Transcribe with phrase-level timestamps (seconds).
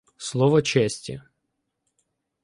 [0.17, 1.21] Слово честі.